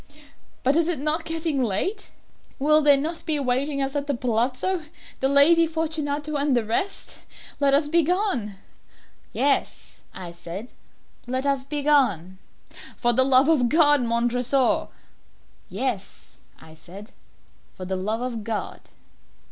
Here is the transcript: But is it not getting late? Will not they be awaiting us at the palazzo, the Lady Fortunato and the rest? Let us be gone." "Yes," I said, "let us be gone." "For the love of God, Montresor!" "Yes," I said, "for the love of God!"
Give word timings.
But 0.63 0.75
is 0.75 0.87
it 0.87 0.97
not 0.97 1.25
getting 1.25 1.63
late? 1.63 2.09
Will 2.57 2.81
not 2.81 3.17
they 3.17 3.23
be 3.23 3.35
awaiting 3.35 3.83
us 3.83 3.95
at 3.95 4.07
the 4.07 4.15
palazzo, 4.15 4.85
the 5.19 5.27
Lady 5.29 5.67
Fortunato 5.67 6.37
and 6.37 6.57
the 6.57 6.65
rest? 6.65 7.19
Let 7.59 7.75
us 7.75 7.87
be 7.87 8.01
gone." 8.01 8.53
"Yes," 9.31 10.01
I 10.11 10.31
said, 10.31 10.71
"let 11.27 11.45
us 11.45 11.63
be 11.63 11.83
gone." 11.83 12.39
"For 12.97 13.13
the 13.13 13.23
love 13.23 13.47
of 13.47 13.69
God, 13.69 14.01
Montresor!" 14.01 14.87
"Yes," 15.69 16.39
I 16.59 16.73
said, 16.73 17.11
"for 17.75 17.85
the 17.85 17.95
love 17.95 18.21
of 18.21 18.43
God!" 18.43 18.89